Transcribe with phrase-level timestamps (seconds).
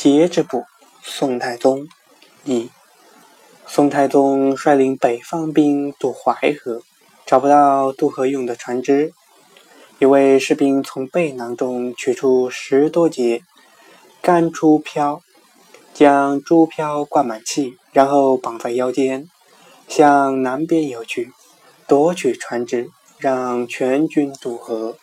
[0.00, 0.64] 节之部，
[1.02, 1.86] 宋太宗
[2.44, 2.70] 一。
[3.66, 6.80] 宋太宗率领北方兵渡淮河，
[7.26, 9.12] 找不到渡河用的船只，
[9.98, 13.42] 一位士兵从背囊中取出十多节
[14.22, 15.20] 干竹漂，
[15.92, 19.28] 将竹漂灌满气，然后绑在腰间，
[19.86, 21.30] 向南边游去，
[21.86, 22.88] 夺取船只，
[23.18, 24.96] 让全军渡河。